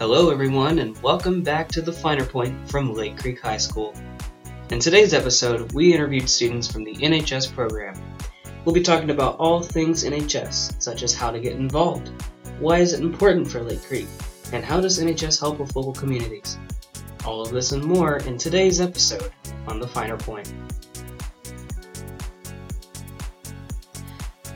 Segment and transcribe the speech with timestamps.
[0.00, 3.94] Hello, everyone, and welcome back to the Finer Point from Lake Creek High School.
[4.70, 7.94] In today's episode, we interviewed students from the NHS program.
[8.64, 12.10] We'll be talking about all things NHS, such as how to get involved,
[12.58, 14.08] why is it important for Lake Creek,
[14.52, 16.58] and how does NHS help with local communities.
[17.24, 19.30] All of this and more in today's episode
[19.68, 20.52] on the Finer Point.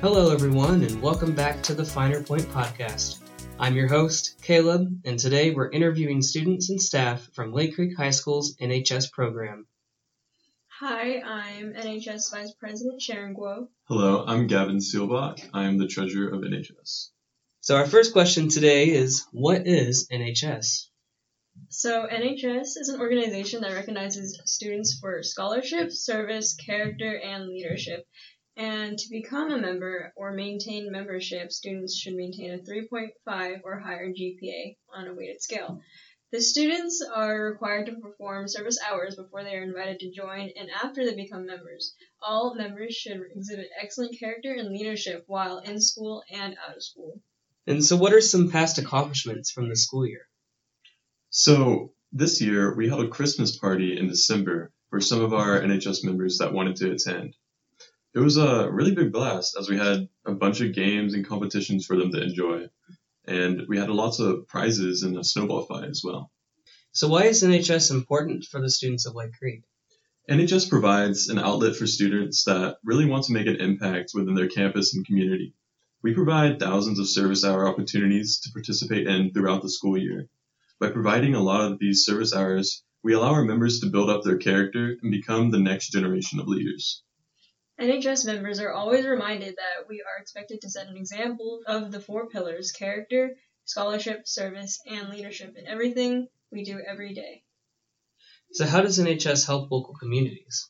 [0.00, 3.27] Hello, everyone, and welcome back to the Finer Point podcast.
[3.60, 8.10] I'm your host, Caleb, and today we're interviewing students and staff from Lake Creek High
[8.10, 9.66] School's NHS program.
[10.80, 13.66] Hi, I'm NHS Vice President Sharon Guo.
[13.88, 15.40] Hello, I'm Gavin Seelbach.
[15.52, 17.08] I am the treasurer of NHS.
[17.60, 20.86] So, our first question today is What is NHS?
[21.68, 28.06] So, NHS is an organization that recognizes students for scholarship, service, character, and leadership.
[28.58, 34.12] And to become a member or maintain membership, students should maintain a 3.5 or higher
[34.12, 35.80] GPA on a weighted scale.
[36.32, 40.70] The students are required to perform service hours before they are invited to join and
[40.70, 41.94] after they become members.
[42.20, 47.22] All members should exhibit excellent character and leadership while in school and out of school.
[47.68, 50.26] And so, what are some past accomplishments from the school year?
[51.30, 56.02] So, this year we held a Christmas party in December for some of our NHS
[56.02, 57.36] members that wanted to attend.
[58.14, 61.84] It was a really big blast as we had a bunch of games and competitions
[61.84, 62.68] for them to enjoy.
[63.26, 66.30] And we had lots of prizes and a snowball fight as well.
[66.92, 69.62] So, why is NHS important for the students of Lake Creek?
[70.30, 74.48] NHS provides an outlet for students that really want to make an impact within their
[74.48, 75.54] campus and community.
[76.02, 80.28] We provide thousands of service hour opportunities to participate in throughout the school year.
[80.80, 84.22] By providing a lot of these service hours, we allow our members to build up
[84.22, 87.02] their character and become the next generation of leaders.
[87.80, 92.00] NHS members are always reminded that we are expected to set an example of the
[92.00, 97.44] four pillars character, scholarship, service, and leadership in everything we do every day.
[98.52, 100.68] So, how does NHS help local communities?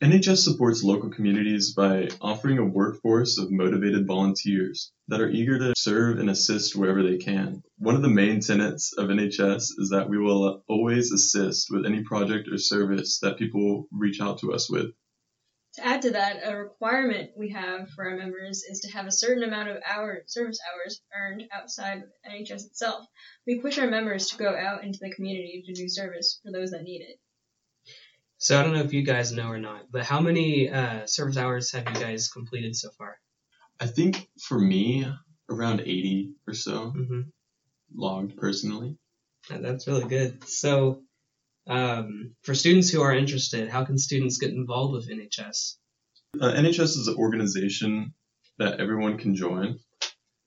[0.00, 5.74] NHS supports local communities by offering a workforce of motivated volunteers that are eager to
[5.76, 7.62] serve and assist wherever they can.
[7.78, 12.02] One of the main tenets of NHS is that we will always assist with any
[12.02, 14.92] project or service that people reach out to us with.
[15.76, 19.12] To add to that, a requirement we have for our members is to have a
[19.12, 23.04] certain amount of hour service hours earned outside of NHS itself.
[23.44, 26.70] We push our members to go out into the community to do service for those
[26.70, 27.18] that need it.
[28.38, 31.36] So, I don't know if you guys know or not, but how many uh, service
[31.36, 33.16] hours have you guys completed so far?
[33.80, 35.06] I think for me,
[35.48, 37.20] around 80 or so Mm-hmm.
[37.96, 38.96] logged personally.
[39.50, 40.46] That's really good.
[40.48, 41.02] So,
[41.66, 45.76] um, for students who are interested, how can students get involved with NHS?
[46.40, 48.12] Uh, NHS is an organization
[48.58, 49.78] that everyone can join.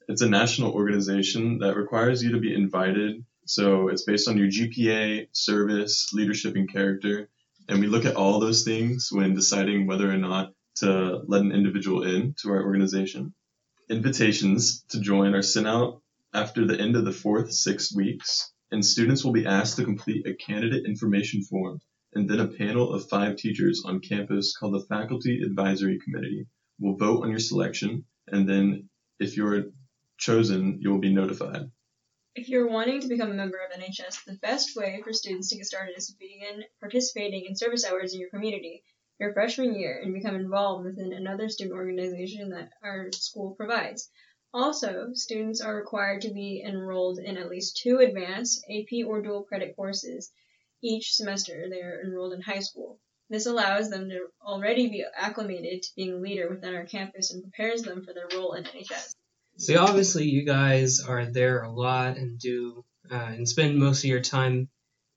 [0.08, 3.26] It's a national organization that requires you to be invited.
[3.46, 7.30] So it's based on your GPA, service, leadership, and character.
[7.68, 11.52] And we look at all those things when deciding whether or not to let an
[11.52, 13.34] individual in to our organization.
[13.90, 16.02] Invitations to join are sent out
[16.34, 20.28] after the end of the fourth six weeks, and students will be asked to complete
[20.28, 21.80] a candidate information form
[22.14, 26.48] and then a panel of five teachers on campus called the Faculty Advisory Committee
[26.80, 28.90] will vote on your selection, and then
[29.20, 29.66] if you're
[30.18, 31.70] chosen, you will be notified.
[32.36, 35.58] If you're wanting to become a member of NHS, the best way for students to
[35.58, 38.84] get started is to begin participating in service hours in your community
[39.20, 44.12] your freshman year and become involved within another student organization that our school provides.
[44.54, 49.44] Also, students are required to be enrolled in at least two advanced AP or dual
[49.44, 50.32] credit courses
[50.82, 53.00] each semester they are enrolled in high school.
[53.30, 57.44] This allows them to already be acclimated to being a leader within our campus and
[57.44, 59.12] prepares them for their role in NHS.
[59.58, 64.10] So, obviously, you guys are there a lot and do uh, and spend most of
[64.10, 64.70] your time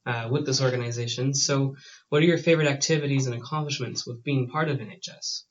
[0.07, 1.35] uh, with this organization.
[1.35, 1.77] So,
[2.09, 5.43] what are your favorite activities and accomplishments with being part of NHS?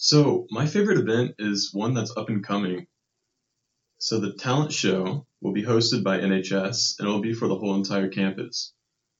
[0.00, 2.86] So, my favorite event is one that's up and coming.
[3.98, 7.56] So, the talent show will be hosted by NHS and it will be for the
[7.56, 8.72] whole entire campus.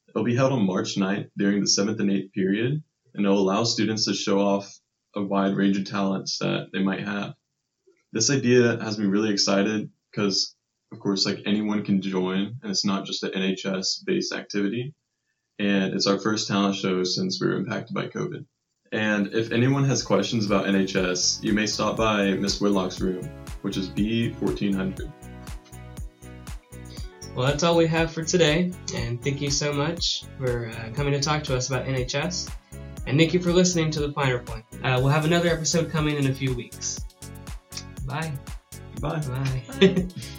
[0.09, 2.81] It'll be held on March 9th during the 7th and 8th period,
[3.13, 4.73] and it'll allow students to show off
[5.17, 7.35] a wide range of talents that they might have.
[8.13, 10.55] This idea has me really excited because,
[10.93, 14.95] of course, like anyone can join, and it's not just an NHS based activity.
[15.59, 18.47] And it's our first talent show since we were impacted by COVID.
[18.93, 23.29] And if anyone has questions about NHS, you may stop by Miss Whitlock's room,
[23.63, 25.13] which is B1400.
[27.35, 31.13] Well, that's all we have for today, and thank you so much for uh, coming
[31.13, 32.51] to talk to us about NHS.
[33.07, 34.65] And thank you for listening to the Finer Point.
[34.83, 37.01] Uh, we'll have another episode coming in a few weeks.
[38.07, 38.33] Bye.
[39.01, 39.21] Bye.
[39.21, 39.63] Bye.
[39.81, 40.07] Bye.